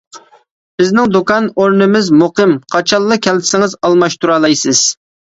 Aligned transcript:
بىزنىڭ 0.81 1.11
دۇكان 1.15 1.49
ئورنىمىز 1.63 2.09
مۇقىم، 2.21 2.53
قاچانلا 2.77 3.19
كەلسىڭىز 3.27 3.77
ئالماشتۇرالايسىز. 3.83 4.83